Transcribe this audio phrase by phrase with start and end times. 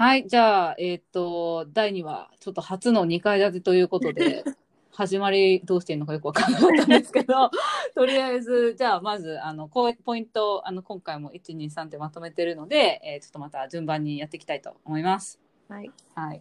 [0.00, 4.44] はい、じゃあ、えっ、と、第2話、ちょっと初の2階建てということで、
[4.92, 7.50] 始まりどうしていいのかよくわからなかったんですけど、
[7.94, 15.38] とりあえず、じゃあ、まず、あの、こうポイント、あの、今回も1、2、3ってまとめてるので、えーちょっとまた順番にやっていきたいと思います。
[15.68, 15.90] はい。
[16.14, 16.40] はい。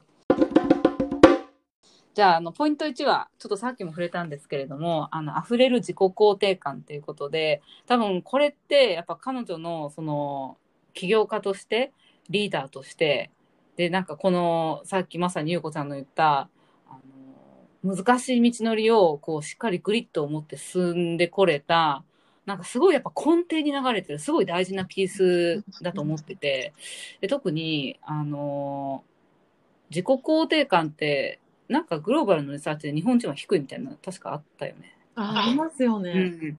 [2.13, 10.55] じゃあ、あの、ポイント1は、ちょっとさっきも触れたんですけれども、あの、溢れる自己肯定感ということで、多分これって、やっぱ彼女の、その、
[10.93, 11.91] 起業家として、
[12.29, 13.31] リーダーとして、
[13.79, 16.49] で、なんかこの、さっきまさにゆうこちゃんの言った、
[16.89, 16.99] あ
[17.85, 22.03] の、難しい道のりを、こう、しっかりグリッと持って進んでこれた、
[22.45, 26.73] なんかすごいやっぱ根底に流れてる、すごい大事なピースだと思ってて、
[27.21, 29.05] で特に、あの、
[29.91, 34.97] 自己肯定感って、なんかグローバルのリサーチで日本人は低いみたいな、確かあったよね。
[35.15, 36.19] あ、ありますようね。
[36.19, 36.57] ん。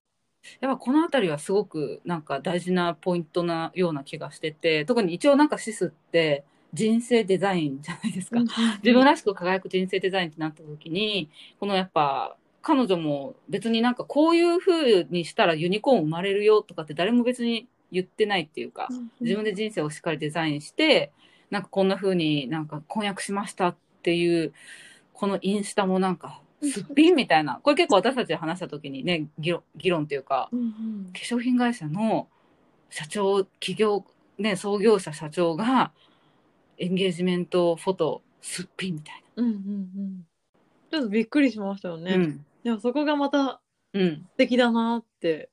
[0.59, 8.39] やっぱこのあたりはすごくなんか大事なポイントなような気がしてて、特に一応なんかシスって人生デザインじゃないですか。
[8.83, 18.87] 自分らしく輝く人生デザインってなった時に、このやっぱ彼女も別になんかこういう風にしたらユニコーン生まれるよとかって誰も別に言ってないっていうか、
[19.19, 21.11] 自分で人生をしっかりデザインして、
[21.49, 24.53] なんかこんな風になんか婚約しましたっていう、
[25.13, 31.11] このインスタもなんかすっぴんみたいな、これ結構私たちで話した時にね、議論議論っていうか、うんうん。
[31.11, 32.27] 化粧品会社の
[32.89, 34.05] 社長、企業、
[34.37, 35.91] ね、創業者社長が
[36.81, 40.25] エンゲージメントフォトすっぴんみたいうんうんうん。
[40.89, 42.05] ちょっとびっくりしましたよな。
[42.05, 42.15] ね。
[42.15, 42.45] うん。
[42.63, 43.61] でもそこがまた
[43.93, 44.15] うん。
[44.31, 45.51] 素敵だなって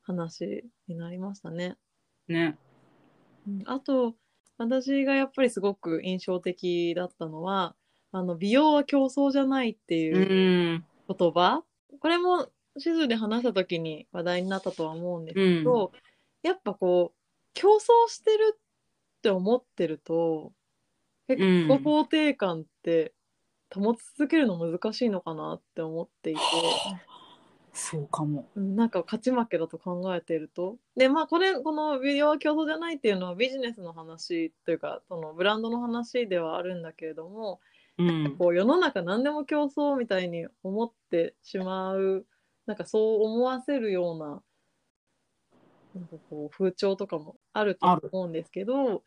[0.00, 1.76] 話になりましたね。
[2.28, 2.56] ね。
[3.46, 4.14] うんあと、
[4.56, 7.74] 私がやっぱりすごく印象的だったのは、
[8.10, 9.98] あの、美容は競争じゃないってう。
[9.98, 11.62] いうん言葉、
[11.98, 15.92] これも地図で話した時に話題になったとは思うんですけど、
[16.42, 17.18] やっぱこう、
[17.52, 18.60] 競争してるっ
[19.20, 20.52] て思ってると、
[21.36, 23.12] 結うん構肯定感って
[23.72, 26.40] 保ち続けるの難しいのかなって思っていて、
[27.72, 28.48] そうかも。
[28.56, 30.76] うんなんか勝ち負けだと考えていると。
[30.96, 37.60] で、まあこれ、この美容は競争じゃないっていうのはビジネスの話というか、そのブランドの話ではあるんだけれども、
[37.98, 38.36] うん。
[38.38, 42.26] こう世の中何でも競争みたいに思ってしまう
[42.66, 44.42] なんかそう思わせるような
[45.94, 49.02] なんかこう風潮とかもあると思うんですけど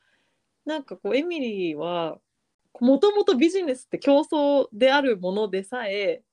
[0.65, 2.17] なんかこうエミリーは
[2.79, 6.23] もともとビジネスって競争であるものでさえ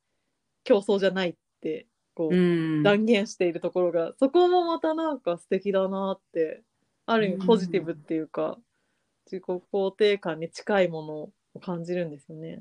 [0.65, 2.39] 競争じゃないってこう、う
[2.81, 2.83] ん。
[2.83, 6.63] 断言しているところがそこもまたなんか素敵だなって
[7.07, 8.59] ある意味ポジティブっていうか、
[9.27, 11.15] 自己肯定感に近いもの
[11.55, 12.61] を感じるんですよね。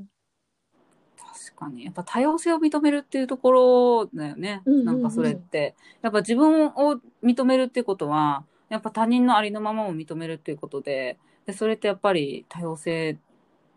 [1.18, 1.86] 確かに。
[1.86, 4.62] やっぱ多様性を認めるっていうところだよね。
[4.66, 5.75] うんうんうんなんかそれって。
[6.01, 13.17] やっぱ自分を認めるっていうことは、やっぱ他人のありのままを認めるっていうことで、でそれってやっぱり多様性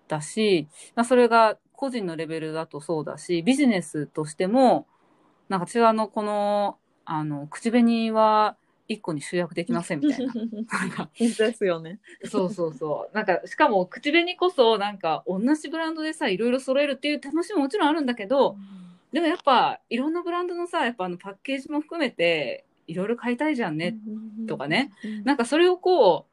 [0.08, 4.86] だし、まあ、それが個人のレベルだとそうだし、ビジネスとしても、
[5.48, 8.56] なんか私はあの、この、あの、口紅は
[8.88, 10.32] 一個に集約できませんみたいな。
[11.18, 11.98] ですよね。
[12.24, 13.14] そうそうそう。
[13.14, 18.56] なんか、しかも口紅こそ、なんか、同じブランドでさ、いろいろ揃えるっていう楽しみももちろんあるんだけど、
[19.12, 23.96] でもやっぱ、いろんなブランドのさ、やっぱあのパッケージも含めて、いろいろ買いたいじゃんね。
[24.46, 24.92] とかね。
[25.04, 25.24] うん。
[25.24, 26.31] なんかそれをこう、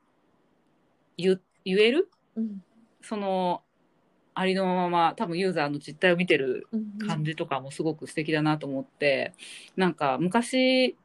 [1.21, 2.09] 言、言える？
[2.35, 2.63] うん。
[3.01, 3.61] その、
[4.33, 9.33] ありのまま、多分ユーザーの実態を見てるうん感じとかもすごく素敵だなと思って、
[9.75, 10.95] なんか昔、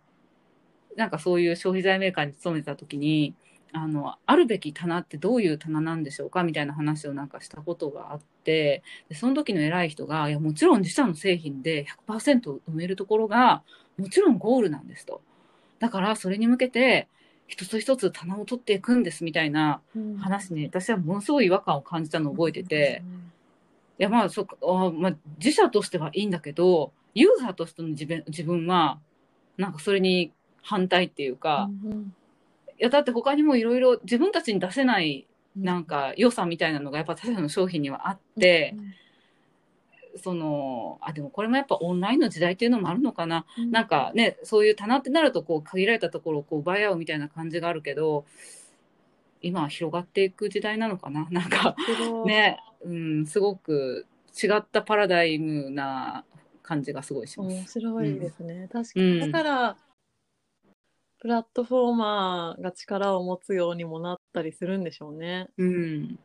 [0.96, 3.34] なんかそういう消費財メーカーに勤めてた時に、
[3.72, 6.44] あの、あるべき棚ってどういう棚なんでしょうか？
[6.44, 13.62] みたいな話をなんかしたことがあって、でその時の偉い人が、いや、もちろん自社の製品で100%埋めるところが、
[13.96, 15.22] もちろんゴールなんですと。
[15.80, 17.08] だから、それに向けて、
[17.46, 20.16] 一つ一つ棚を取っていくんですみたいなうん。
[20.16, 23.02] 話に、私はものすごい違和感を感じたのを覚えてて、
[23.98, 28.98] いや、まあ、そあまあ、自社としてはいいんだけど、ユーザーとしての自分自分は、
[29.56, 32.14] なんかそれに反対っていうか、うん
[32.76, 35.84] いや、だって他にもいろいろ自分たちに出せない、うんなん。
[35.84, 38.74] か良さみたいなのがやっぱ他社の商品にはあって、
[40.16, 43.46] その、あ、でもこれもやっぱオンラインの時代っていうのもあるのかな。
[43.58, 48.24] うんなんかね、そういう棚ってなると、こう、限られたところをこう奪い合うみたいな感じがあるけど、
[49.42, 51.28] 今は広がっていく時代なのかな。
[51.32, 51.76] なんか、
[52.26, 54.06] ね、うん、すごく
[54.42, 56.24] 違ったパラダイムな
[56.62, 57.54] 感じがすごいします。
[57.54, 58.68] 面白いですね。
[58.72, 59.20] 確かうんに。
[59.20, 59.76] だから、
[61.18, 65.48] プラットフォーマーが力を持つようにもなったりするんでしょうね。
[65.56, 66.18] うん。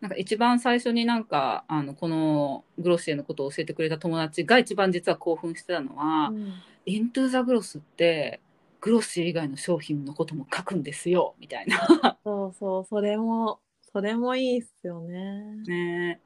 [0.00, 6.54] なんか一番最初になんか、あの、このグロシエのことを教えてくれた友達が一番実は興奮してたのは、うん。
[6.86, 8.40] イントゥザグロスって、
[8.80, 12.18] グロシエ以外の商品のことも書くんですよ、みたいな。
[12.24, 13.60] そうそう、それも
[13.92, 15.42] それもいいっすよね。
[15.66, 16.20] ね。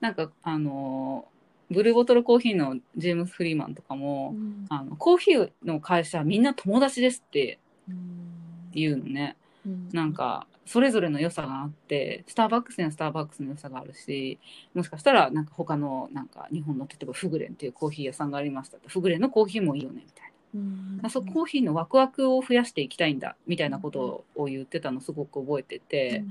[0.00, 1.26] なんかあの
[1.70, 4.66] ブルーボトルコーヒーのジェームス・フリーマンとかも、うん。
[4.68, 8.70] あのコーヒーの会社みんな友達ですってうん。
[8.72, 9.36] 言うのね。
[9.66, 9.88] うん。
[9.92, 14.38] なんかそれぞれの良さがあってスターバックスにはスターバックスの良さがあるし
[14.74, 20.98] もしかしたらなんか他のなんか日本の例えばフグレンっていうコーヒー屋さんがありましたってフグレンのコーヒーもいいよねみたいうん。
[21.02, 26.24] な、そうコーヒーのワクワクを増やしていきたいんだみたいなことを言ってたのすごく覚えてて、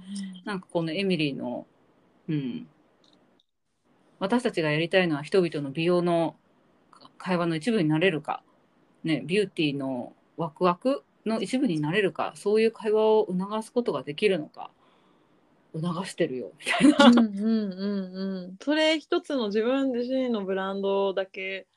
[0.45, 1.65] なんかこのエミリーの、
[2.29, 2.67] うん、
[4.19, 6.35] 私たちがやりたいのは人々の美容の
[7.17, 8.43] 会話の一部になれるか、
[9.03, 14.71] ね、ビューティーのワクワクの一部になれるか、そういう会話を促すことができるのか、
[15.73, 17.21] 促してるよ、みたいな。
[17.21, 18.57] うんうんうんうん。
[18.61, 21.67] それ一つの自分自身のブランドだけ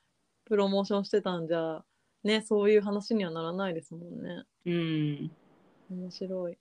[0.45, 1.83] プロモーションしてたんじゃ、
[2.23, 4.43] ね、そういう話にはならないですもんね。
[4.65, 5.31] うん
[5.89, 6.57] 面白い。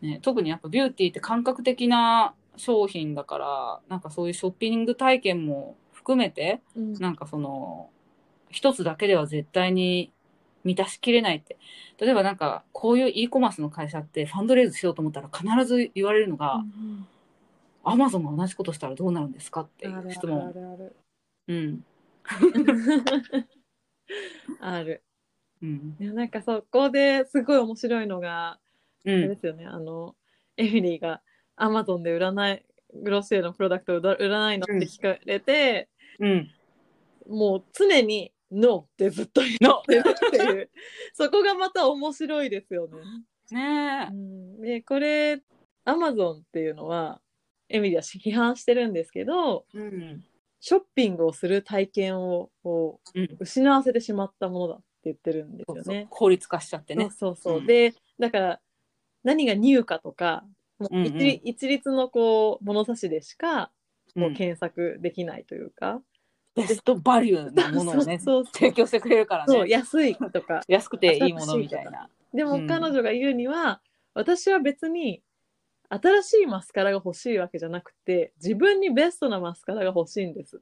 [0.00, 7.90] ね、特にやっぱビューティーって感覚的な商品だから、なんかそういうショッピング体験も含めて、うんなんかその、
[8.50, 10.12] 一つだけでは絶対に
[10.66, 11.56] 満たしきれないって。
[11.98, 16.64] 例えばなんか、こういう e コマースの会社ってファンドレイズしようと思ったら必ず言われるのが、
[17.84, 20.52] アマゾンが同じことしたらどうなるんですかっていう質あ問。
[20.52, 20.96] るある
[21.46, 21.84] うん。
[24.60, 25.02] ある。
[25.62, 25.96] うん。
[26.00, 28.58] いやなんかそこですごい面白いのが、
[29.04, 29.28] うん。
[29.28, 30.16] ですよね、あの、
[30.56, 31.22] エミリーが
[31.54, 35.88] アマゾンで売らない、グロッシエのプロダクトを売らないのって聞かれて、
[36.18, 36.50] うん。
[37.28, 40.70] もう常に「NO」ってずっと言ってるっていう
[41.12, 42.96] そこがまた面白いですよね。
[43.50, 44.12] ねえ。
[44.12, 45.40] うん、でこれ
[45.84, 47.20] アマゾンっていうのは
[47.68, 50.24] エミリーは批判してるんですけどうん。
[50.58, 53.36] ショッピングをする体験をこううん。
[53.38, 56.06] 失わせてしまったものだって言ってるんですそうそうよね。
[56.10, 57.10] 効率化しちゃってね。
[57.10, 58.60] そうそうそう、うんでだから
[59.22, 60.44] 何がニューかとか
[60.78, 61.00] もう
[61.42, 63.70] 一,、律のこう物差しでしか
[64.14, 66.00] もううん検索できないというか、
[66.56, 68.44] ベストバリューなものをね、そうそう。
[68.46, 69.70] そう提供してくれるからそうね。
[69.70, 70.62] 安いとか。
[70.68, 72.08] 安くていいものみたいな。
[72.32, 72.66] でもうん。
[72.66, 73.80] 彼女が言うには、
[74.14, 75.22] 私は別に
[75.88, 80.60] 新しいマスカラが欲しいわけじゃなくて自分にベストなマスカラが欲しいんです。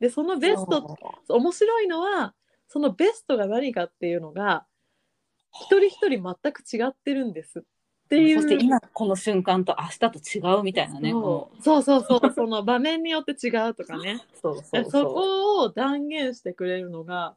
[0.00, 0.96] でそのベスト
[1.28, 2.34] 面白いのは
[2.68, 4.66] そのベストが何かっていうのが
[5.50, 7.60] 一人一人全く違ってるんです。
[7.60, 7.62] っ
[8.08, 8.42] ていう。
[8.42, 11.12] そして今この瞬間と明日と違うみたいなね。
[11.12, 17.36] こそうそうそうそう その場面によって違うとかねのそうそうそそこを断言してくれるのが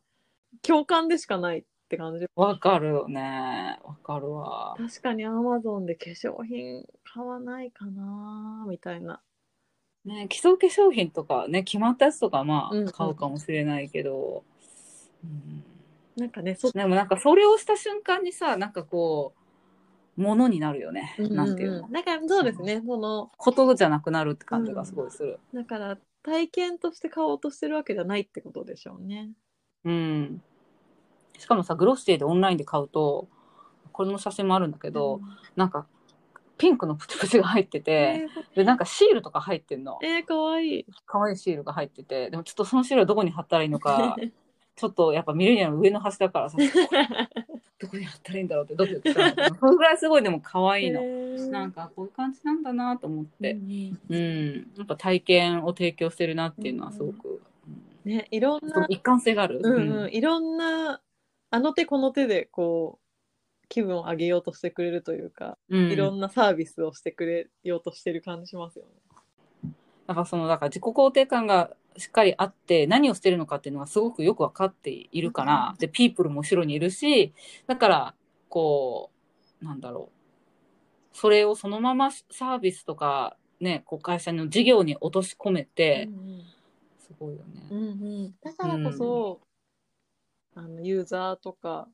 [0.61, 2.29] 共感でしかないって感じう。
[2.35, 3.79] わかるよね。
[3.83, 4.75] わかるわ。
[4.77, 9.21] 確かにアマゾンで化粧品買わないかなみたいな。
[10.05, 14.43] ね、基礎化粧品とかね、決まったやつとかまうんうんあ買うかもしれないけど、
[15.23, 15.63] うん
[16.17, 19.36] なんかね、そでもなんかそれをした瞬間にさ、なんかこう、
[20.17, 21.15] ものになるよね。
[21.19, 21.89] なんていうの。
[21.89, 25.39] だからそうですね、その、ことじゃなくなるって感じがすごいする。
[25.53, 29.29] だから体験として買おうとしてるわけじゃないってことでしょうね。
[29.85, 30.41] うん。
[31.37, 33.29] しかもさ、グロッシエでオンラインで買うと、
[33.91, 35.21] これの写真もあるんだけど、
[35.55, 35.87] なんか、
[36.57, 39.99] ピンクのプチプチが入ってて、で、なんかシールとか入ってんの。
[40.01, 40.85] えー、かわいい。
[41.05, 44.15] 可愛いシールが入ってて、でもちょっとそのシールはどこに貼ったらいいのか、
[44.77, 46.57] ちょっとやっぱミレニアムの上の端だからさ、
[47.79, 51.01] どこに貼ったらいいんだろうってドキドキした んだけど、それぐらいすごいでも可愛いの。
[51.49, 57.41] なんかこういう感じなんだなと思って、うん、やっぱ体験を提供してるなっていうのはすごく、
[58.05, 59.59] うんね、いろんな、一貫性がある。
[59.63, 61.01] うんうん、いろんな、
[61.49, 65.91] あの手この手でこう、気分を上げようとしてくれるというか、うん。
[65.91, 68.91] いろんなサービスをしてくれようとしてる感じしますよね。
[70.07, 77.33] やっぱそのだから自己肯定感がしっかりあって何をしてるのかっていうのがすごくよく分かっているから、でピープルも後ろにいるし
[77.65, 78.15] だから
[78.49, 79.11] こ
[79.61, 80.17] うなんだろう。
[81.13, 86.07] それをそのままサービスとかねこう会社の事業に落とし込めて、
[86.99, 87.67] すごいよね。
[87.71, 87.83] うんう
[88.27, 89.39] ん、だからこそ、
[90.55, 91.87] あのユーザーとか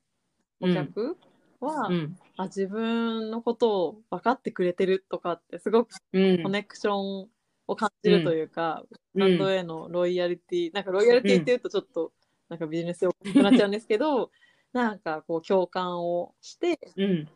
[0.60, 1.18] お客
[1.62, 2.18] は、うん。
[2.36, 6.44] あ自分のことを分かってくれてるとかってすごくうん。
[6.44, 7.28] コネクション
[7.68, 8.98] を感じるというか、うん。
[9.14, 12.12] ブランドへのロイヤリティなんかロイヤリティって言うとちょっと
[12.50, 14.32] なんかビジネスよくなっちゃうんですけど
[14.74, 17.30] なんかこう共感をしてうん。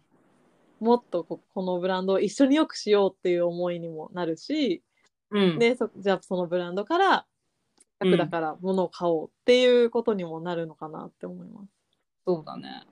[0.79, 4.83] もっとここのブランドを一緒によくしようっていう思いにもなるし、
[5.31, 5.59] うん。
[5.59, 7.25] でそじゃあそのブランドから
[7.99, 11.67] うん楽だから物を買おうっていうことにもなるのかなって思います。
[12.25, 12.85] そうだね。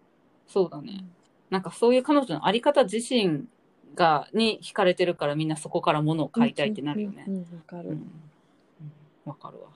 [0.47, 1.05] そうだね。
[1.49, 3.45] なんかそういう彼女のあり方自身
[3.93, 7.31] がに惹かれてるからみんなそこから物を買いたいってなるよねう。
[7.31, 7.89] んうんかる。
[7.89, 9.69] うんかるわ。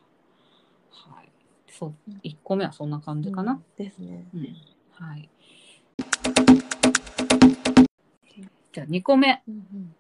[0.92, 1.30] はい。
[1.72, 3.54] そう、一個目はそんな感じかな。
[3.54, 4.26] うんですね。
[4.34, 4.56] うん。
[4.92, 5.30] はい。
[8.72, 9.42] じゃあ二個目。
[9.48, 9.96] うんうん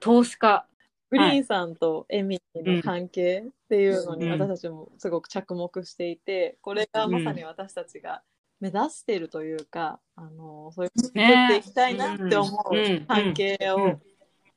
[0.00, 0.66] 投資家。
[1.10, 8.22] グリーンさんとエミリーの関係っていうのにうん私たちもすごく着目していて、これがまさに私たちが
[8.62, 14.02] 目指しているというか、あのそういう作っていきたいなって思う関係をうん。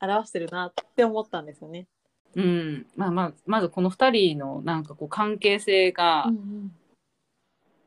[0.01, 1.87] 表してるなって思ったんですよね。
[2.35, 2.85] うん。
[2.95, 6.29] まあまあ、まずこの二人のなんかこう関係性が、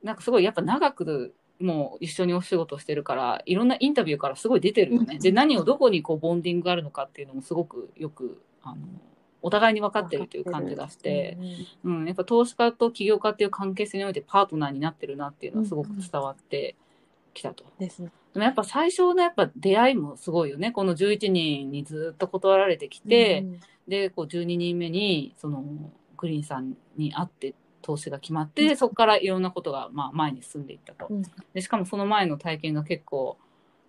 [0.02, 5.16] なんかすごいやっぱ長くもう一緒にお仕事してるから、いろんなインタビューからすごい出てるよね。
[5.16, 5.20] うん。
[5.20, 8.76] で、何をどこにこうボンディングがあるのかっていうのもすごくよく、あの、
[9.42, 11.38] お互いに分かってるという感じがして、
[11.85, 16.75] うん、やっぱ投資家と起業家っていう関係性においてパートナーになってるなっていうのはすごく伝わって
[17.35, 17.64] きたと。
[17.78, 18.11] ですね。
[18.35, 20.73] でもやっぱ最初のやっぱ出会いもすごいよね。
[20.73, 25.64] この11人にずっと断られてきて、うんで、こう12人目に、その、
[26.16, 31.07] グリーンさんに会って投資が決まって、そこからいろんなことが、まあ、前に進んでいったと。
[31.09, 31.23] うん
[31.54, 33.38] で、しかもその前の体験が結構、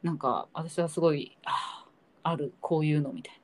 [0.01, 1.85] なんか、私はすごい、あ
[2.23, 3.38] あ、ある、こういうのみたいな。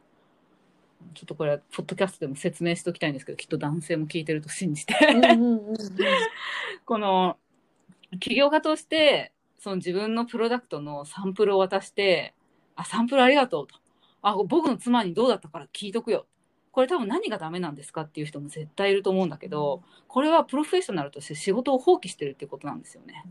[1.14, 4.94] ちょっとこれは、ポッドキャストでも説明しておきたいんですけど、きっと男性も聞いてると信じて。
[6.86, 7.38] この、
[8.20, 12.34] 起業家として、その自分のプロダクトのサンプルを渡して、
[12.76, 13.76] あ、サンプルありがとうと。
[14.22, 16.28] あ、僕の妻にどうだったから聞いとくよ。
[16.72, 23.24] これ多分何がダメなんですかっていう人も絶対いると思うんだけど、これはプロフェッショナルとして仕事を放棄してるってことなんですよね。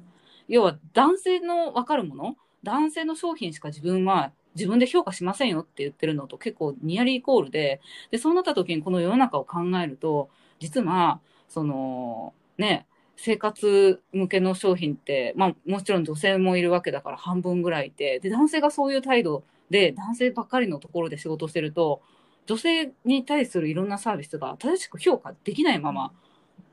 [0.48, 7.80] 要は男性の分かるもの、男性の商品しか自分は自分で評価しませんよって言ってるのと結構ニアリーイコールで、
[8.10, 10.30] で、そうなった時にこの世の中を考えると、
[10.60, 22.02] 実は、その、ね、生活向けの商品って、まあもちろん女性もいるわけだから半分ぐらいいて、で、男性がそういう態度で男性ばっかりのところで仕事をしてると、
[22.46, 26.12] 女性に対するいろんなサービスが正しく評価できないまま、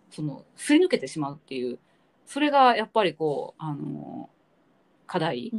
[0.10, 1.80] その、すり抜けてしまうっていう、
[2.26, 4.30] それがやっぱりこう、あの、
[5.08, 5.54] 課題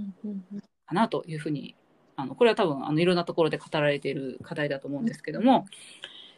[0.86, 1.74] かなというふうに、
[2.16, 5.66] あの、これは多分、あの、いろんなところで語られている課題だと思うんですけども、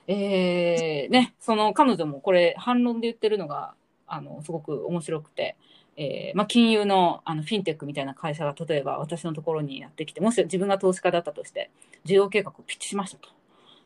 [0.06, 3.74] えー、ね、その彼女もこれ反論で言ってるのが、
[4.06, 5.56] あの、すごく面白くて、
[5.96, 11.70] えーまあ、金融のあのフィンテックみたいな会社が例えば私のところにやってきて、もし自分が投資家だったとして、
[12.04, 13.28] 事業計画をピッチしましたと。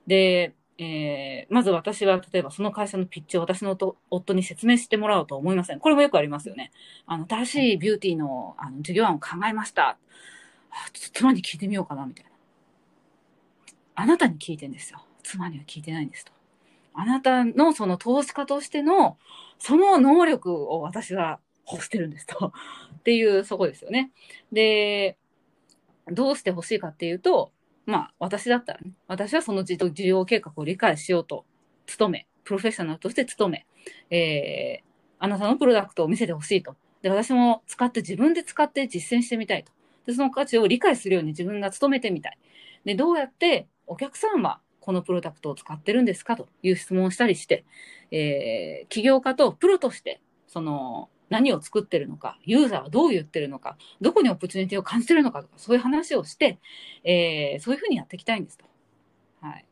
[0.07, 3.77] で、えーまず私は例えばその会社のピッチを私の
[4.11, 5.81] 夫に説明してもらおうと思いません。
[5.81, 6.71] これもよくありますよね。
[7.07, 9.99] あの、新しいビューティーのあの事業案を考えました。
[10.93, 12.31] ちょっと妻に聞いてみようかな、みたいな。
[13.95, 15.05] あなたに聞いてんですよ。
[15.23, 16.33] 妻には聞いてないんですと。
[16.95, 19.19] あなたのその投資家としての、
[19.59, 22.53] その能力を私は欲してるんですと。
[22.99, 24.11] っていう、そこですよね。
[24.53, 25.17] で、
[26.07, 27.53] どうして欲しいかっていうと、
[27.87, 31.45] まあ、私だったらね、私はその事事業計画を理解しようと
[31.99, 33.67] 努め、プロフェッショナルとして努め、
[34.11, 34.85] えー、
[35.19, 36.77] あなたのプロダクトを見せてほしいと。
[37.03, 39.73] で、私も使って自分で使って実践してみたいと。
[40.09, 42.39] で、その価値を理解するように自分が努めてみたい。
[42.87, 47.67] で、どうやってお客さんはこのプロダクトを使ってるんですかという質問をしたりして、
[48.11, 56.59] えー、起業家とプロとして、その、何を作ってるのか、ユーザーはどう言ってるのか、どこにオプチュニティを感じてるのかとか、そういう話をして、
[57.05, 58.65] えー、そういうふうにやっていきたいんですと。
[59.43, 59.67] はい。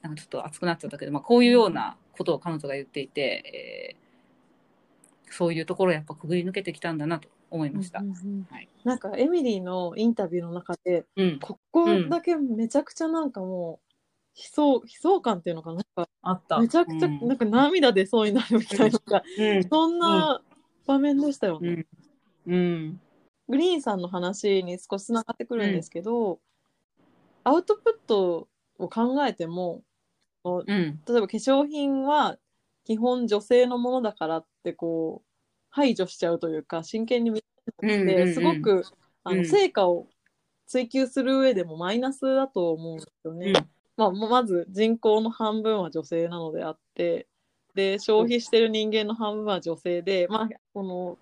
[0.00, 3.96] なんかちょっと熱くなっちゃったけど、まあ、こういうようなことを彼女が言っていて、
[5.28, 8.00] えー、そういうところをやっぱくぐり抜けてきたんだなと思いました。
[8.00, 11.38] うんうんうんはいなんかエミリーのインタビューの中でうん。
[11.40, 13.92] ここだけめちゃくちゃなんかもう
[14.36, 16.58] 悲壮悲壮感っていうのかななんかあった。
[16.58, 19.68] めちゃくちゃうんなんか涙出そうになるみたいな、うん。
[19.68, 20.42] そんな
[20.86, 21.86] 場面でしたよね。
[22.46, 22.54] うん。
[22.54, 23.00] うん。
[23.48, 26.40] グリーンさんの話に少しつながってくるんですけど、
[27.44, 29.82] アウトプットを考えても
[30.44, 30.66] うん。
[30.66, 32.36] 例えば化粧品は
[32.84, 35.31] 基本女性のものだからってこう
[35.72, 37.46] 排除しちゃうというか真剣に見て
[37.82, 38.34] うんうんうん。
[38.34, 38.84] すごく
[39.24, 39.46] あのうん。
[39.46, 40.06] 成果を
[40.66, 43.46] 追求する上でもマイナスだと思うんですよね。
[43.48, 43.54] うん。
[43.96, 47.26] まあ、まず人口の半分は女性なのであって
[47.74, 51.18] で消費してる人間の半分は女性で、まあ、この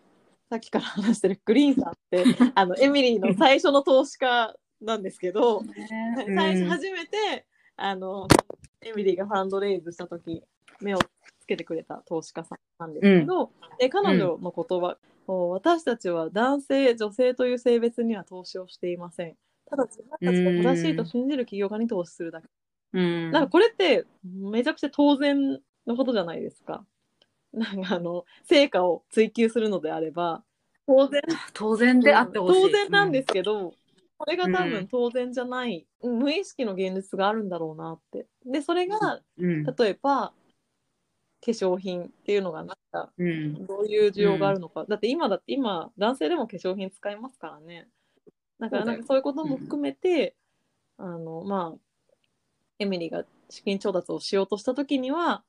[0.51, 5.63] さっきから話してるグリーンさんって あのエミリーの最初の投資家なんですけど、
[6.35, 8.27] 最初初めてあの
[8.81, 10.43] エミリーがファンドレイズした時
[10.81, 11.20] 目をつ
[11.55, 19.37] けてくれた投資家さんなんですけど、で彼女の言葉、私たちは男性女性という性別には投資をしていません
[19.69, 22.49] ただ自分たちが正しいと信じる企業家に投資するだけ、
[22.95, 23.31] うん。
[23.31, 26.85] なんかこれってめちゃくちゃ当然のことじゃないですか
[27.53, 30.43] なんかあの成果を追求するのであれば
[30.87, 32.63] 当然当然であってほしい。
[32.63, 33.75] 当然なんですけど、
[34.19, 38.27] これが多うん分当然じゃない、無意識の現実があるんだろうなって。
[38.45, 39.65] で、それが、うん。
[39.65, 40.33] 例えば、
[41.45, 43.67] 化粧品っていうのがなんか、うん。
[43.67, 44.85] どういう需要があるのか。
[44.87, 47.89] だって今だって今、男性でも化粧品使いますからね。
[48.59, 50.37] だからなんかそういうことも含めて、
[50.99, 51.79] あの、まあ、
[52.81, 55.45] エミリーが資金調達をしようとした時には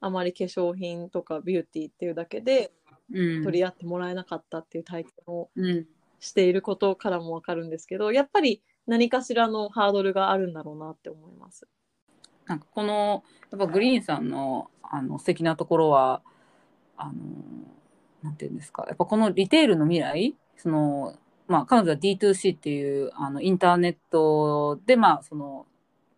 [0.00, 2.70] あまり化粧品とかビューティーっていうだけで
[3.12, 5.86] うん取り合ってもらえなかったっていう体験をうん
[6.18, 11.68] していることからもわかるんですけどやっぱり何かしらのハードルがあるんだろうなって思います。
[12.46, 16.22] なんかこのやっぱグリーンさんのあの素敵なところは
[16.96, 17.12] あの
[18.22, 18.84] なんていうんですか。
[18.86, 21.14] やっぱこのリテールの未来その
[21.48, 25.66] まあ彼女は D2C っていうあのインターネットでまあその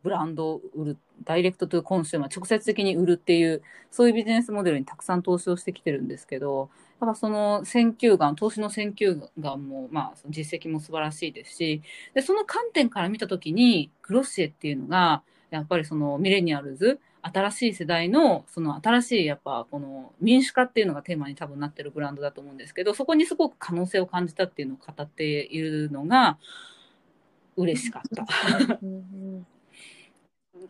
[0.03, 6.71] ブランドを売る direct to consumer 直接的に売るっていうそういうビジネスモデルにたくさん投資をしてきてるんですけど
[7.01, 11.83] やっぱその選球眼投資の選球眼もまあその実績も素晴らしいですし
[12.15, 26.39] でその観点から見た時に Glossier っていうのがやっぱりその millennials、新しい世代の、その新しいやっぱこの民主化っていうのがテーマに多分なってるブランドだと思うんですけど、そこにすごく可能性を感じたっていうのを語っているのが
[27.57, 28.79] 嬉しかった。
[28.83, 29.47] うんうん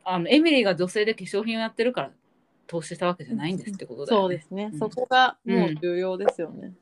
[0.04, 2.10] あの、エミリーが女性で化粧品をやってるから
[2.66, 4.22] 投資したわけじゃないんですってことだよね。
[4.22, 6.72] そうですね、うんそこがもう重要ですよね。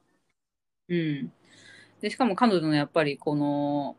[0.88, 1.32] うん。
[2.00, 3.96] で、しかも彼女のやっぱりこの、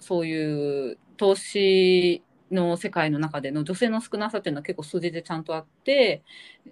[0.00, 2.22] そういう投資
[2.52, 6.22] の世界の中での女性の少なさっていうのは結構数字でちゃんとあって、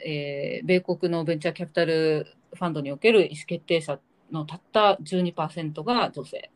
[0.01, 3.99] えー米国のベンチャーキャピタルファンドにおける意思決定者
[4.31, 6.51] のたった12%が女性。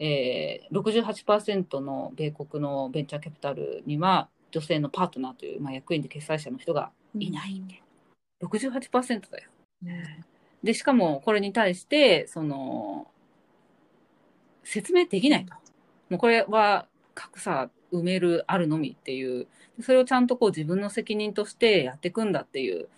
[0.00, 7.62] えー、68%の米国のベンチャーキャピタルには女性のパートナーという、まあ、役員で決裁者の人がいない。
[8.42, 9.50] 68%だよ。
[10.62, 13.06] で、しかもこれに対して、その、
[14.62, 15.54] 説明できないと。
[16.10, 19.46] もうこれは格差埋めるあるのみっていう、
[19.80, 22.88] それをちゃんとこう自分の責任としてやっていくんだっていう、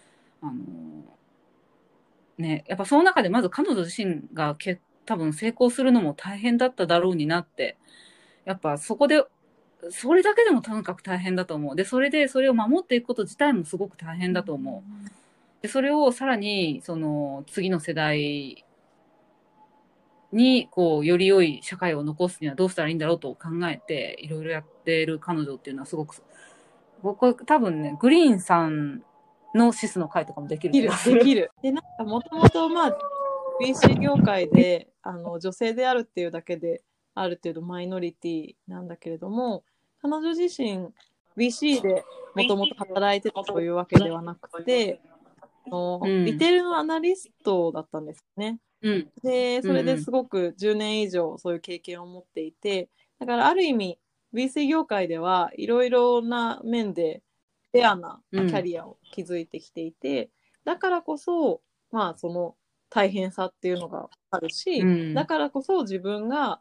[0.43, 0.55] あの、
[2.39, 7.77] ね、やっぱその中でまず彼女自身がけ多分成功するのも大変だっただろうになって、
[8.45, 9.25] やっぱそこで、
[9.91, 11.77] それだけでもとにかく大変だと思う。
[11.77, 15.07] で、それでそれを守っていくこと自体もすごく大変だと思う。
[15.63, 18.65] でそれをさらにその次の世代
[20.37, 26.23] にこうより良い社会を残すにはどうしたらいいんだろうと考えていろいろやっている彼女っていうのはすごく
[27.03, 29.03] 僕は多分ねグリーンさん
[29.55, 31.51] のシスの会とかもできるできるできる。
[31.63, 32.99] でなんかもともとまあ
[33.61, 36.83] VC 業界であの女性であるっていうだけで
[37.15, 39.65] ある程度マイノリティなんだけれども
[40.03, 40.89] 彼女自身
[41.37, 45.01] VC でもともと働いてたというわけではなくて、
[45.41, 48.59] あのうんリテールのアナリストだったんですね。
[48.83, 49.09] うん。
[49.23, 53.99] でそれですごく10年以上そういう経験を持っていてだからある意味
[54.35, 57.23] VC 業界ではいろいろな面で
[57.73, 60.31] レアなキャリアを築いてきていて、
[60.65, 61.61] だからこそ
[61.91, 62.55] まあその
[62.91, 65.15] 大変さっていうのがあるし、うん。
[65.15, 66.61] だからこそ自分が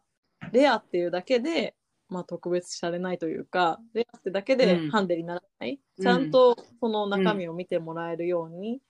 [0.52, 1.76] レアっていうだけで、
[2.10, 4.92] まあ、特別視されないというかレアってだけでうん。
[4.92, 6.04] ハンデにならない、うん。
[6.04, 8.82] ちゃんとその中身を見てもらえるように、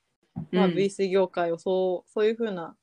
[0.52, 2.76] まあ、うん VC 業界をそうそういう風な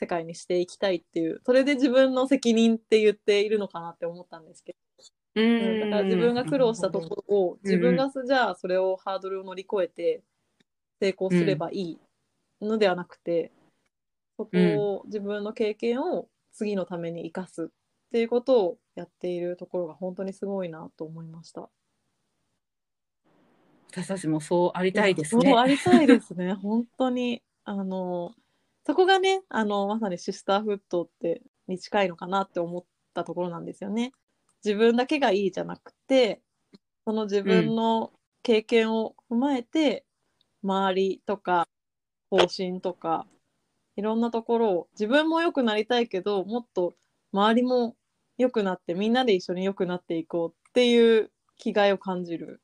[0.00, 4.78] 世界にしていきたいっていうそれで自分の責任って言っているのかなって思ったんですけど、
[5.34, 10.22] ううんんだから自分が苦労したところを自分がじゃあそれをハードルを乗り越えて
[11.00, 11.98] 成功すればいい
[12.62, 13.52] のではなくて、
[14.38, 17.66] そこを自分の経験を次のために生かすっ
[18.10, 21.68] ていうことをやっているところが本当にすごいなと思いました。
[23.90, 26.54] 私たちもそうありたいですねそうありたいですね。
[26.62, 27.42] 本当に。
[27.64, 28.34] あの、
[28.84, 34.12] そこがね、あの、まさにシスターフットってに近いのかなって思ったところなんですよね。
[34.64, 36.40] 自分だけがいいじゃなくて、
[37.04, 38.12] その自分の
[38.42, 40.04] 経験を踏まえて、
[40.62, 41.66] 周りとか
[42.30, 43.26] 方針とか、
[43.96, 46.94] いろんなところを自分も良くなりたいけど、もっと
[47.32, 47.96] 周りも
[48.38, 52.60] 良くなって、みんなで一緒に良くなっていこうっていう気概を感じる。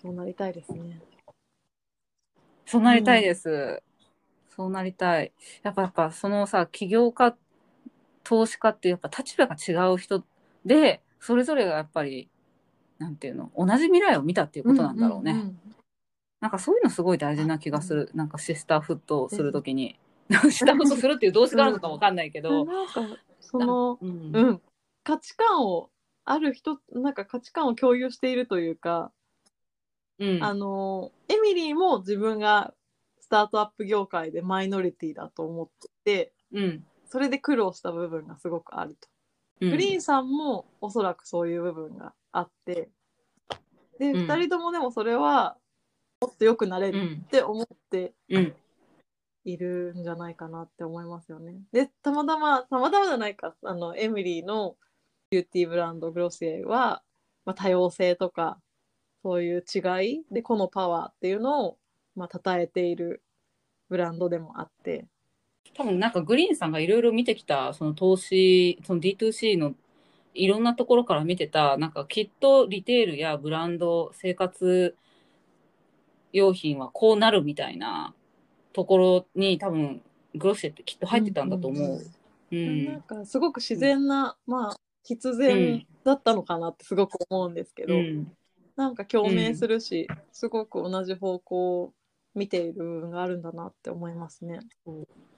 [0.00, 1.00] そうなりたいですね。
[2.66, 3.82] そうなりたいです。
[4.58, 5.32] そうなりたい。
[5.62, 7.36] やっぱ、やっぱ、そのさ、起業家、
[8.24, 10.24] 投資家ってやっぱ立場が違う人
[10.66, 12.28] で、それぞれがやっぱり、
[12.98, 15.32] なんていうの、同じ未来を見たっていうことなんだろうね。
[15.32, 15.58] んんん
[16.40, 18.10] なんかそういうのすごい大事な気がする。
[18.14, 19.96] なんかシスターフットをするときに。
[20.28, 22.64] シスターフットするっていう動詞があるのかわかんないけど。
[22.66, 24.62] なんかその、うんうん、
[25.04, 25.90] 価値観を
[26.24, 29.12] ある人なんか価値観を共有しているというか、
[30.18, 32.74] うんあのエミリーも自分が
[33.28, 36.84] スタートアップ業界でマイノリティだと思っててうん。
[37.04, 39.08] それで苦労した部分がすごくあると。
[39.60, 39.70] うん。
[39.70, 42.88] グリーンさんもおそらくそういう部分があって
[43.98, 44.30] で、うん。
[44.30, 45.58] 2人ともでもそれは
[46.22, 48.54] もっと良くなれるうんって思ってうん。
[49.44, 51.60] いるんじゃないかなって思いますよね。
[51.70, 53.54] でたまたまたまたまじゃないか。
[53.62, 54.76] あのエミリーの
[55.30, 57.02] ビューティーブランドグロシエは、
[57.44, 58.58] まあ、多様性とか
[59.22, 61.77] そういう違いでこのパワーっていうのを、
[62.18, 63.22] まあ、称えている
[63.88, 65.06] ブランドでもあって。
[65.74, 69.74] 多分なんかグリーンさんがいろいろ見てきたその投資その D2C の
[70.34, 74.96] いろんなところから見てたなんかきっとリテールやブランド生活
[76.32, 78.14] 用品はこうなるみたいな
[78.72, 80.02] ところに多分
[80.34, 82.00] グロッシェってきっと入ってたんだと思う。
[82.50, 88.30] うん、なんかすごく自然な、まあ必然だったのかなってすごく思うんですけど、うん、
[88.76, 91.92] なんか共鳴するし、すごく同じ方向を
[92.34, 94.60] 見ている部分があるんだなって思いますね。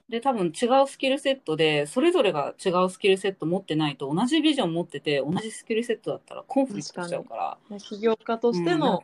[0.09, 7.79] で多分違うスキルセットでそれぞれが違うスキルセット持ってないと同じビジョン持ってて同じスキルセットだったらコンフリクトしちゃうから。
[7.79, 9.01] 起業家としての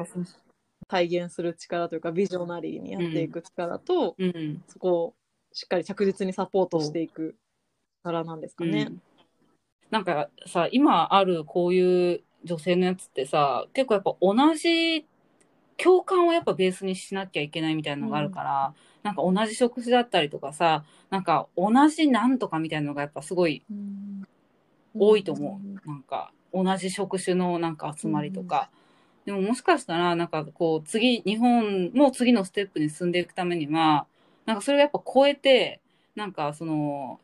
[0.89, 5.15] 体現する力というかビジョナリーにやっていく力と、うん、そこを
[5.53, 7.37] しっかり着実にサポートしていく
[8.03, 8.89] 力なんですかね。
[8.91, 9.03] うん、
[9.91, 15.07] なんかさ今あるこういう女性のやつってさ結構やっぱ同じ
[15.77, 23.63] 共感をやっぱベースにしなきゃいけないみたいなのがあるから、うん、なんか同じ職種だったりとかさなんか同じなんとかみたいなのがやっぱすごい
[24.95, 28.71] 多いと思う、うん、なんか同じ職種のなんか集まりとか、
[29.27, 34.07] うん、でももしかしたらなんかこう次日本も次のステップに進んでいくためには
[34.47, 35.81] なんかそれがやっぱ超えて
[36.15, 37.21] なんかその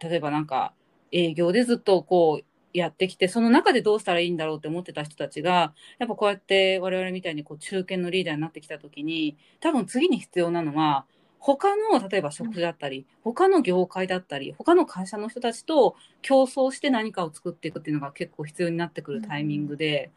[0.00, 0.72] 例えばなんか
[1.12, 11.06] 営業でずっとこうやってきて、その中でどうしたらいいんだろうって思ってた人たちが、やっぱこうやって我々みたいにこう中堅のリーダーになってきた時に、多分次に必要なのは、
[11.38, 20.12] 他の、例えば職種だったり、他の業界だったり、他の会社の人たちと競争して何かを作っていくっていうのが結構必要になってくるタイミングで、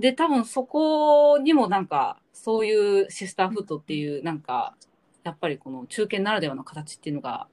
[0.00, 4.74] で、多分そこにもなんか、そういうシスターフットっていう、なんか、
[5.22, 7.46] やっぱりこの中堅ならではの形っていうのが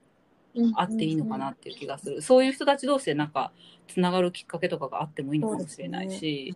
[0.76, 2.22] あっていいのかなっていう気がする。
[2.22, 3.52] そういう人たち同士でなんか、
[3.88, 6.56] つながるきっかけとかがあってもいいのかもしれないし、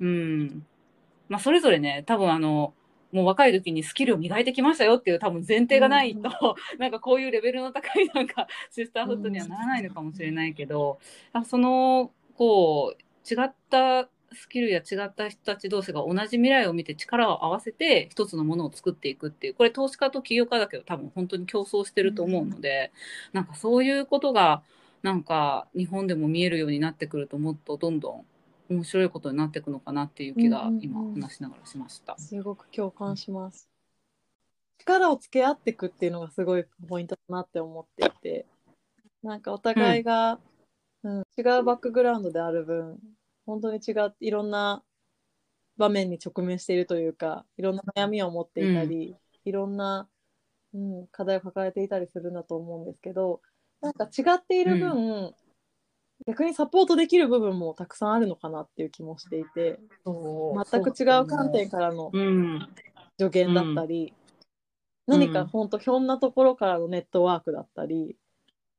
[0.00, 0.66] う、ね,、ん。
[1.28, 2.74] まあ、それぞれね、多分あの、
[3.12, 10.98] もう若い時にスキルを磨いてきましたよっていう多分前提がないと、うん、 なんかこういうレベルの高いなんかシスターフットにはならないのかもしれないけど、
[11.34, 22.92] うん、その、こう、違ったスキルや違った人たち同士が同じ未来を見て力を合わせて一つのものを作っていくっていう、これ投資家と起業家だけど多分本当に競争してると思うので、
[23.32, 24.62] うん、なんかそういうことが、
[25.02, 28.24] なんか日本でも見えるようになってくるともっとどんどん
[28.68, 32.16] 面白いことになっていくのかなっていう気が今話しながらしました。
[32.18, 33.68] すごく共感します。
[34.78, 38.46] 力をつけ合っていくっていうのがすごいポイントだなって思っていて
[39.22, 40.40] なんかお互いが、
[41.04, 42.98] うん、うん、違うバックグラウンドである分
[43.46, 44.82] 本当に違っていろんな
[45.76, 50.08] 場面に直面しているというかいろんな悩みを持っていたり、うん、いろんな、
[50.74, 53.40] うん、課題を抱えていたりするんだと思うんですけど
[53.80, 55.34] なんか違っている分、うん、
[56.26, 62.12] 逆にサポートできる部分もたくさんあるのかなっていう気もしていて全く違う観点からの
[63.18, 64.14] 助言だったり、
[65.08, 68.16] うん、何か本当ひょんなところからのネットワークだったり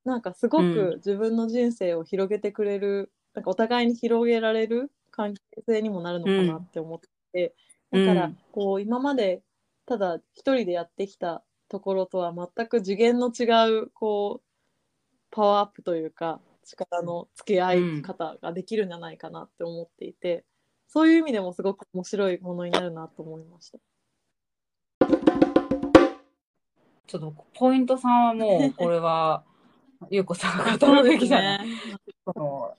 [0.05, 6.99] なんかすごく自分の人生を広げてくれる、なんかお互いに広げられる関係性にもなるのかなって思っ
[7.31, 7.55] て、
[7.91, 9.41] だからこう今まで
[9.85, 13.43] ただ一人でやってきたところとは全く次元の違
[13.83, 14.43] うこう
[15.31, 20.43] パワーアップというか力の付け合い方ができるんじゃないかなって思っていて、うん、
[20.87, 23.79] そういう意味でもすごく面白いものになるなと思いました。
[27.07, 29.43] ちょっとポイントさんはもうこれは
[30.09, 31.75] ゆうこさんが語るべきじゃない、ね、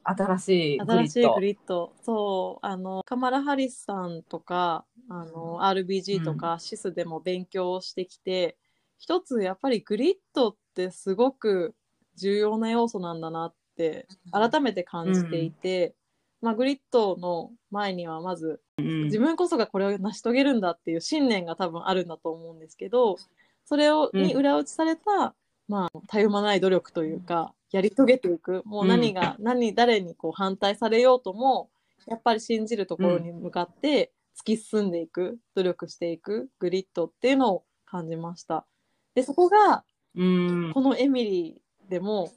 [0.04, 0.92] 新しいグリッド。
[0.92, 1.92] 新しいグリッド。
[2.02, 8.54] そう、あの、カマラ・ハリスさんとか、あの、RBG とか、シスでも勉強してきて、うん、
[8.98, 11.74] 一つやっぱりグリッドってすごく
[12.16, 15.94] 重要な要素なんだなって改めて感じていて、
[16.42, 23.16] うん、まあ、グリッドの前にはまず、自分こそがこれを成し遂げるんだっていう信念が多分あるんだと思うんですけど
[23.64, 25.34] それをに裏打ちされた、
[25.68, 28.62] まあ、たゆまない努力というかやり遂げていく。
[28.64, 31.70] もう何が、何誰にこう反対されようとも
[32.06, 38.66] やっぱり信じるところに向かって突き進んでいく努力していくグリッドっていうのを感じました。
[39.14, 42.32] でそこが、このエミリーでも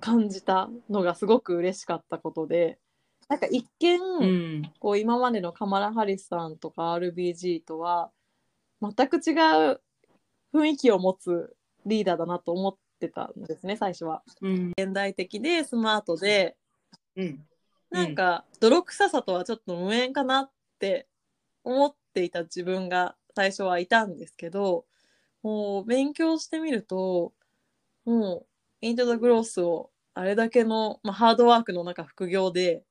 [0.00, 2.78] 感じたのがすごく嬉しかったことで、
[3.28, 4.26] なんか一見、う
[4.60, 8.10] ん、こう今までのカマラ・ハリスさんとか RBG とは
[8.80, 9.32] 全く違
[9.72, 9.80] う
[10.54, 11.54] 雰囲気を持つ
[11.86, 14.22] リーダーだなと思ってたんですね最初は。
[14.40, 16.56] うん、現代的でスマートで、
[17.16, 17.44] うん、
[17.90, 21.06] なんか泥臭さとはちょっと無縁かなって
[21.64, 24.84] 思っていた自分が最初はいたんですけど
[25.42, 27.32] もう勉強してみると
[28.04, 28.46] もう、
[28.80, 32.82] イント・ザ・グロースをあれだけの、まあ、ハードワークの中副業で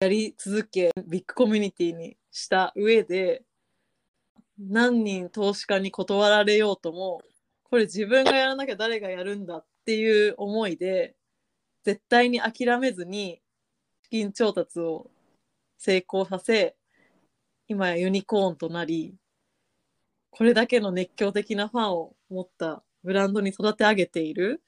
[0.00, 3.42] やり続けビッグコミュニティにした上で
[4.58, 7.22] 何人投資家に断られようとも
[7.70, 11.14] これ自分がやらなきゃ誰がやるんだっていう思いで
[11.84, 13.40] 絶対に諦めずに
[14.04, 15.10] 資金調達を
[15.78, 16.76] 成功させ
[17.68, 19.14] 今やユニコーンとなり
[20.30, 24.62] これだけの熱狂的なファンを持ったブランドに育て上げている。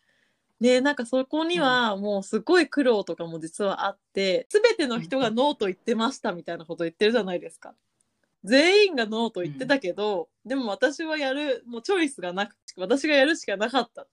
[0.61, 7.75] で、なんかそこにはもうすごい苦労とかも実はあって、すべての人がノーと言ってましたみたいなこと言ってるじゃないですか。
[8.45, 14.03] 全員がノーと言ってたけど、でも私はやる、もうチョイスがなく、私がやるしかなかった。
[14.03, 14.07] っ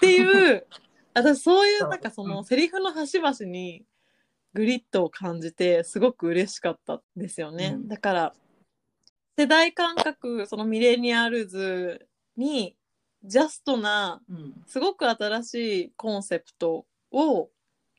[0.00, 0.66] ていう、
[1.14, 3.84] 私そういうなんかそのセリフの端々に
[4.54, 7.74] グリッドを感じてすごく嬉しかったですよね。
[7.76, 7.88] うん。
[7.88, 8.34] だから
[9.36, 12.06] 世代感覚そのミレニアルズ
[12.36, 12.76] に
[13.24, 14.54] ジャストなうん。
[14.66, 15.54] すごく新し
[15.86, 17.50] いコンセプトを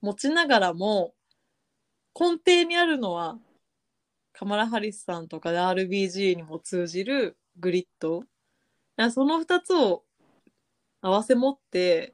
[0.01, 1.13] 持ちながらも
[2.19, 3.37] 根底にあるのは
[4.39, 8.21] カマラ・ハリスさんとかで RBG にも通じるグリッド。
[8.21, 8.23] い
[8.95, 10.05] やその2つを
[11.01, 12.13] 合わせ持って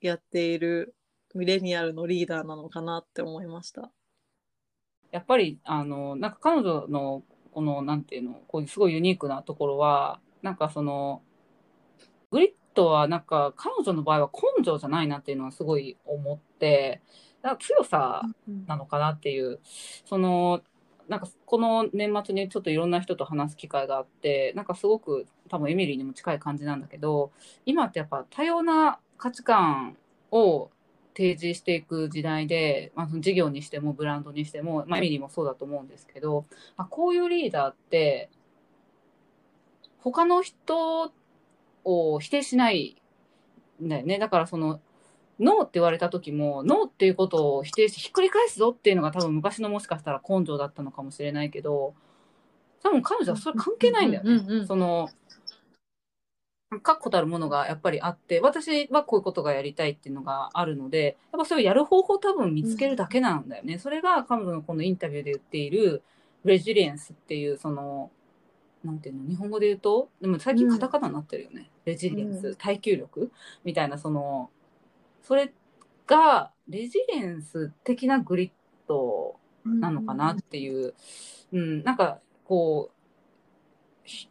[0.00, 0.94] やっている
[1.34, 3.90] ミレニアルのリーダーなのかなって思いました。
[5.10, 11.22] やっぱりあのなんか彼女のこのなんていうのこういうすごいユニークなところはなんかその
[12.30, 17.02] グリッドはなんか彼女の場合は根性じゃないなっていうのはすごい思って
[17.58, 18.22] 強さ
[18.68, 19.58] なのかなっていう。
[20.04, 20.62] その
[21.08, 27.32] なんかこの年末にちょっといろんな人と話す機会があってなんかすごく多分エミリーにも近い感じなんだけど
[27.64, 29.96] 今ってやっぱ多様な価値観
[30.30, 30.70] を
[31.18, 36.44] 提示していく時代で、まあ、その事業にしてもブランドにしても、まあ、エミリーもそうだと思うんですけど、
[36.76, 38.30] あ、こういうリーダーって
[39.98, 41.12] 他の人
[41.84, 43.02] を否定しない
[43.82, 44.20] んだよね。
[44.20, 44.80] だからその
[45.40, 51.94] ノーって言われた時もノーっていうことを否定してひっくり返すぞっていうのが多分昔のもしかしたら根性だったのかもしれないけど
[52.82, 54.32] 多分彼女はそれ関係ないんだよね。
[54.32, 55.10] うんうんうんその
[56.82, 63.78] 確固たるものがやっぱりあって私はこういうことがやりたいっていうのがあるのでやっぱそれをやる方法を多分見つけるだけなんだよね。
[63.78, 66.02] それが彼女のこのインタビューで言っている
[66.44, 68.10] レジリエンスっていうその
[68.84, 73.32] なんていうの日本語で言うとでも最近カタカナになってるよね、レジリエンス、うん耐久力
[73.64, 74.50] みたいなその
[75.28, 75.52] それ
[76.06, 78.50] がレジリエンス的なグリッ
[78.88, 80.94] ドなのかなっていう、
[81.52, 82.94] うん、なんかこう
[84.04, 84.30] ひ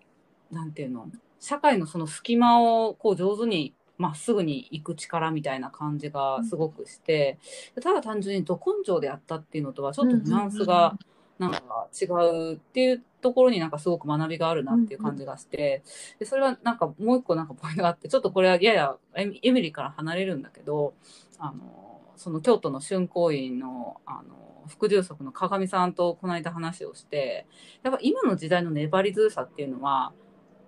[0.52, 1.08] なんていうの？
[1.40, 7.38] 社会のその隙間をこう上手にまっすぐに行く力みたいな感じがすごくして、
[7.80, 10.98] ただ単純にど根性でやったっていうのとはちょっとニュアンスが
[11.40, 15.84] なんか違うっていうところになんかすごく学びがあるなっていう感じがして、
[16.20, 20.94] でそれはなんかもう一個なんかポイントがあってちょっとこれはややエミリーから離れるんだけど
[21.38, 27.46] あのその京都の春光院のあの副住職の鏡さんとこの間話をして
[27.84, 30.12] やっぱ今の時代の粘り強さっていうのは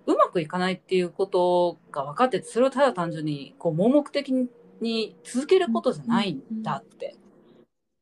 [0.06, 4.32] うまくいかないっていうことが分かっててそれをただ単純にこう盲目的
[4.80, 7.16] に続けることじゃないんだって。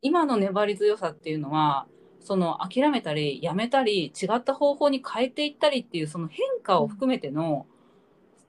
[0.01, 1.87] 今の粘り強さっていうのは
[2.29, 7.65] その諦めたりやめたり違った方法に変えていったりっていうその変化を含めての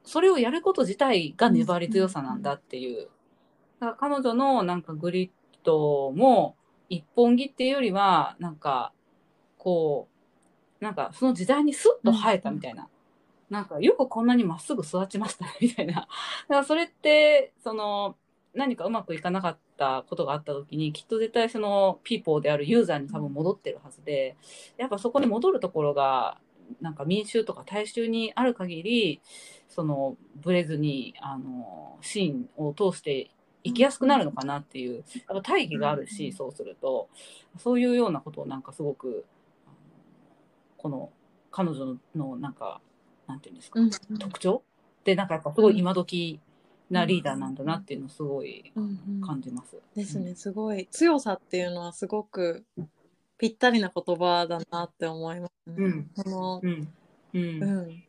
[0.03, 3.07] それをやること自体が粘り強さなんだっていう。
[3.79, 5.29] だから彼女のなんかグリッ
[5.63, 6.57] ドも
[6.89, 8.91] 一本木っていうよりはなんか
[9.57, 10.09] こ
[10.81, 12.89] うなんかその時代にスッと生えたみたいな。
[13.49, 15.93] なんかよくこんなにまっすぐ育ちましたみたいな。
[15.93, 16.07] だか
[16.49, 18.17] らそれってその
[18.53, 24.35] 何かうまくいかなかったことがあった時にきっと絶対そのピーポーであるユーザーに多分戻ってるはずで
[24.77, 26.37] やっぱそこに戻るところが
[26.81, 29.21] なんか民衆とか大衆にある限り
[29.69, 33.31] そのブレずにあのシーンを通して
[33.63, 34.99] 生きやすくなるのかなっていうや
[35.39, 37.09] っぱ大義があるしそうすると
[37.57, 39.25] そういうようなことをなんかすごく
[40.77, 41.09] この
[41.51, 42.81] 彼女のなんか
[43.27, 43.89] なんていうんですか、うん。
[44.19, 44.63] 特徴？
[45.03, 46.39] でなんかやっぱすごい今時
[46.89, 48.71] なリーダーなんだなっていうのをすごい
[49.25, 49.77] 感じます。
[49.95, 52.65] ですね、すごい強さっていうのはすごく
[53.37, 55.75] ぴったりな言葉だなって思いますね。
[55.77, 56.93] うんそのうん。
[57.33, 57.63] うん。
[57.63, 58.03] うん、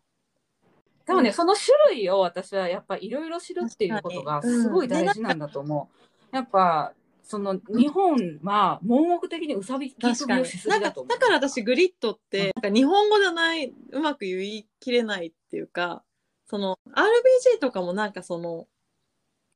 [1.07, 5.89] でもね、その種類を私はやっぱいろいろ知るっていうことがすごい大事なんだと思
[6.33, 6.37] う。
[6.37, 11.09] やっぱ、その日本は盲目的にうさびき確かに飛びをしすぎだと思う。
[11.09, 16.03] だから私グリッドってなんか日本語じゃないうまく言い切れないっていうか
[16.47, 18.67] その RBG とかもなんかその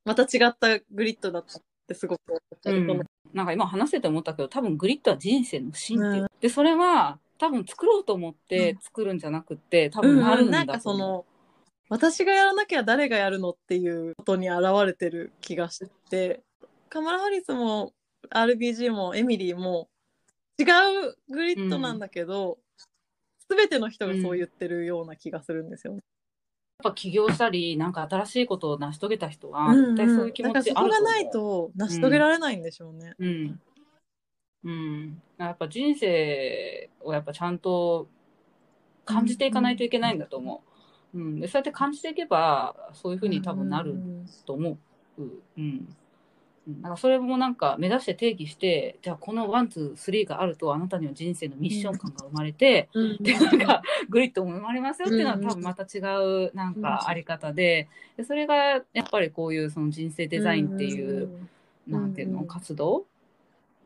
[0.05, 3.03] また違ったグリッドだったってすごく思ったり、うん。
[3.33, 6.27] なんか今話してて思ったけど、多分グリッドは人生の芯っていう。
[6.41, 11.01] で、それは多分作ろうと思って作るんじゃなくて、多分なるんなんかだと思う。
[11.01, 11.27] その
[11.89, 16.43] 私がやらなきゃ誰がやるのっていうことに現れてる気がして
[16.89, 17.93] カマラ・ハリスも
[18.31, 19.89] RBG もエミリーも
[20.59, 22.59] 違うグリッドなんだけど、
[23.49, 25.95] すべての人がそう言ってるような気がするんですよ。
[25.95, 26.03] やっ
[26.85, 30.91] ぱ起業したり、なんか新しいことを成し遂げた人は、うん絶対そういう気持ちあると思う。
[30.91, 33.15] だからそこがないと成し遂げられないんでしょうね。
[33.19, 33.61] うん。
[34.65, 35.23] うん。
[35.39, 38.09] やっぱ人生をやっぱちゃんと
[39.05, 40.63] 感じていかないといけないんだと思
[41.15, 41.19] う。
[41.19, 41.41] うん。
[41.41, 44.79] で、そうやって感じていけば、そういうふうに多分なるうんと思う。
[45.19, 45.43] うん。
[45.59, 45.97] うん
[46.67, 61.49] なんかそれもなんか目指して定義して、じゃあこの one、two、three があるとあなたには人生のミッション感が生まれて、うんで、なんか、 grit も生まれますよっていうのはうん多分また違う、なんか、あり方で、でそれが、やっぱりこういう、その人生デザインっていう、ん
[61.87, 63.05] なんていうの、うん活動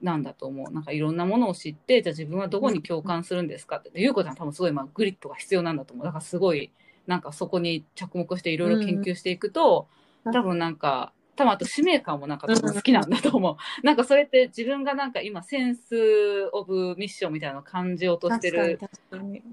[0.00, 0.72] なんだと思う。
[0.72, 3.90] なんかいろんなものを知って、じゃあ自分はどこに共感するんですかって。
[3.90, 6.06] でゆうこちゃん多分すごい、まあ、 grit が必要なんだと思う。
[6.06, 6.70] だからすごい、
[7.08, 9.98] なんかそこに着目していろいろ研究していくと、うん
[10.30, 13.57] 多分なんか、多分あと使命感もなんか好きなんだと思う。
[13.87, 18.81] なんかそれって自分がなんか今センスオブミッションみたいなのを感じようとしてる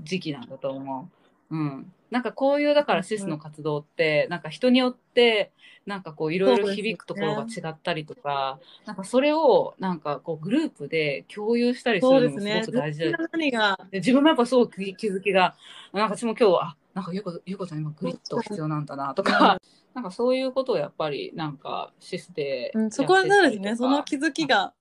[0.02, 1.10] 時期なんだと思
[1.52, 1.56] う。
[1.56, 1.94] うん。
[2.10, 5.52] なんかこういう、だからシスの活動って、なんか人によって、
[5.86, 12.62] なんかこういろいろ響くところが違ったりとか、なんかそれをなんかこうグループで共有したりするのもすそうですね。
[12.66, 15.56] ごく大事で自分が何がで自分もやっぱそう気気づきが、
[15.94, 19.60] なんか私も今日、あ、なんかゆうこ、ゆうこちゃん今グリッド必要なんだなとか、
[19.96, 23.76] なんかそういうことをやっぱりなんかシスでうん、そこはそうですね。
[23.76, 24.74] その気づきが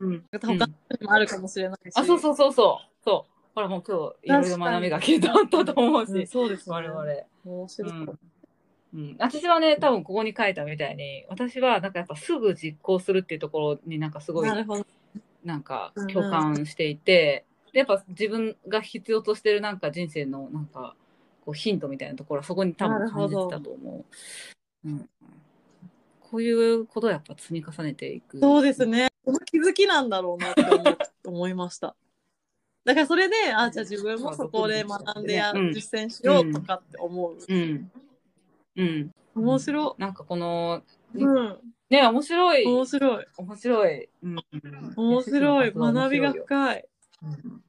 [0.00, 0.24] うん。
[0.32, 0.66] 他にも
[1.12, 1.94] あるかもしれないし。
[1.96, 3.04] あ、そうそうそうそう。
[3.04, 3.32] そう。
[3.54, 6.74] ほらもう今日いろいろ学びが聞いたったと思ううんし、そうですね。
[6.74, 7.04] 我々。
[7.44, 7.92] 面白い。
[7.92, 8.18] うん
[8.94, 14.66] うん、私はね、多分ここに書いたみたいに、私はなんかやっぱすぐ実行するっていうところになんかすごいなん
[15.62, 20.94] かうんうん共感していて、でやっぱ自分が必要としてるなんか人生のなんか
[21.44, 24.04] こうヒントみたいなところはそこに多分感じてたと思
[24.86, 24.88] う。
[24.88, 25.08] うん、
[26.20, 28.40] こういうことをやっぱ積み重ねていく。
[28.40, 29.08] そうですね。
[29.24, 31.94] その気づきなんだろうなって思いました。
[32.84, 37.36] だからそれで、あ、じゃあ自分もそこで学んでや、うん実践しようとかって思う。
[37.48, 37.90] うん。
[38.76, 39.10] うん。
[39.34, 40.82] 面白なんかこの、
[41.14, 41.22] い。
[41.22, 41.58] うん。
[41.90, 42.64] ね、面白い。
[42.64, 43.26] 面白い。
[43.36, 44.08] 面白い。
[44.22, 44.36] うん。
[44.96, 45.72] 面白い。
[45.74, 46.32] 学びがい。
[46.32, 46.88] 深い。
[47.22, 47.62] うん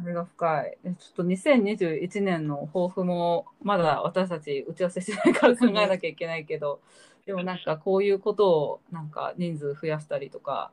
[0.00, 0.78] 学びが深い。
[0.82, 6.80] でちょっと2021年の抱負も、まだ私たち打ち合わせしてないから考えなきゃいけないけど、
[7.26, 10.72] でもなんかこういうことを、なんか人数増やしたりとか、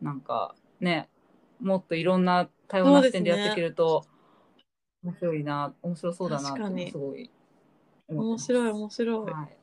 [0.00, 1.08] なんかね、
[1.60, 4.04] もっといろんな多様な視点でやっていけると、
[5.02, 7.30] 面白いな、面白そうだなってすごい。
[8.08, 9.32] 面白い、面白い。
[9.32, 9.58] はい。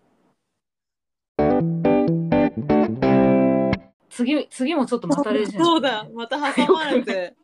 [4.09, 7.35] 次、次もちょっとまたレジェンドそうだ、また挟まれて、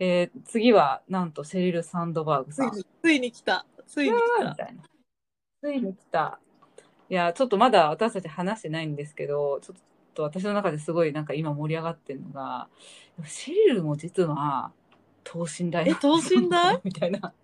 [0.00, 2.70] えー次は、なんと、シェリル・サンドバーグさん。
[2.70, 3.66] ついに、ついに来た。
[3.86, 4.50] ついに来た。
[4.50, 4.82] みたいな。
[5.62, 6.40] ついに来た。
[7.10, 9.76] いや、ちょっとまだ私たち話してないんですけど、ちょっ
[10.14, 12.68] と私の中ですごいなんか今盛り上がってるのが、
[13.26, 14.72] シェリルも実は
[15.22, 16.80] 等身大え等身大？
[16.84, 17.34] みたいな。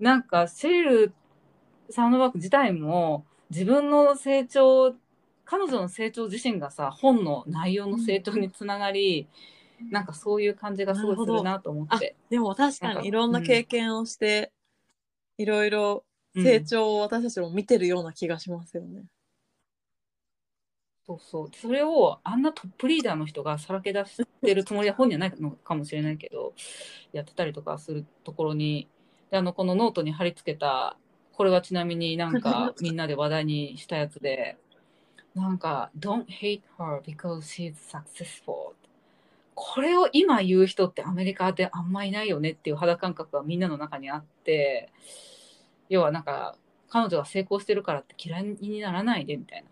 [0.00, 1.12] なんか、シェリル・
[1.90, 4.94] サンドバーグ自体も自分の成長、
[5.44, 9.28] 彼女の成長自身がさ、本の内容の成長につながり、
[9.90, 12.16] なんかそういう感じがすごいするなと思って。
[12.30, 14.52] でも確かにいろんな経験をして、
[15.36, 19.04] いろいろ成長を私たちも見てるような気がしますよね。
[21.06, 21.50] そうそう。
[21.54, 26.52] それをあんなトップリーダーの人がさらけ出してるつもりは本にはないのかもしれないけど、
[27.12, 28.88] やってたりとかするところに、
[29.30, 30.98] であの、このノートに貼り付けた、
[31.32, 34.58] これはちなみになんか みんなで話題にしたやつで、
[35.34, 38.74] なんか、don't hate her because she's successful.
[39.60, 44.92] これを今言う人ってアメリカであんまいないよねっていう肌感覚がみんなの中にあって、
[45.88, 46.56] 要はなんか、
[46.88, 49.68] 彼女が成功してるからって嫌いにならないでみたいな。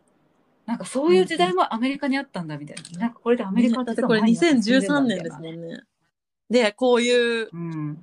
[0.66, 2.98] なんかそういう時代もアメリカにあったんだみたいな。
[2.98, 5.80] なんかこれでアメリカだってこれ2013年ですもんね。
[6.50, 8.02] で、こういううん。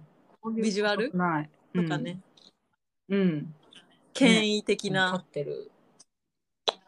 [0.56, 1.12] ビジュアル？
[1.12, 2.22] とかね、
[3.10, 3.20] うん。
[3.20, 3.56] うん。
[4.14, 5.70] 権威的立なってる。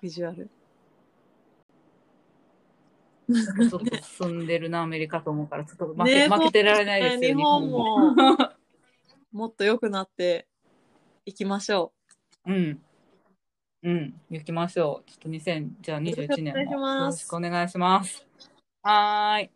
[0.02, 0.50] ビジュアル。
[3.28, 3.80] ちょっと
[4.26, 8.16] 進んでるな、アメリカと思うから、ちょっと負け,ね、負けてられないですよ、ね、日本も。
[9.32, 10.48] もっと良くなって
[11.26, 11.94] いきましょ
[12.46, 12.52] う。
[12.52, 12.82] うん。
[13.84, 15.10] うん、行きましょう。
[15.10, 18.26] ちょっと2021年もよろしくお願いします。
[18.82, 19.52] はい。